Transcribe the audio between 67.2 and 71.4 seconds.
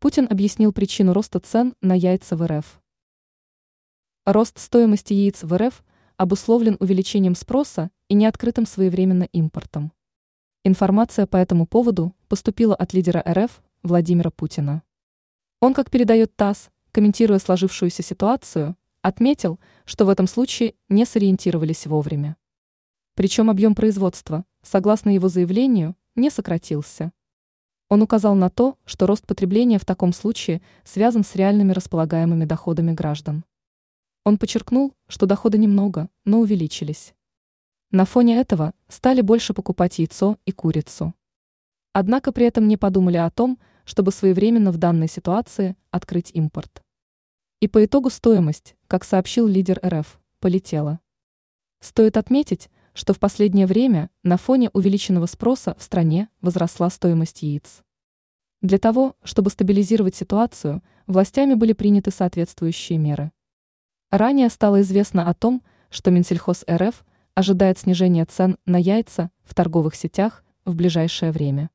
ожидает снижения цен на яйца в торговых сетях в ближайшее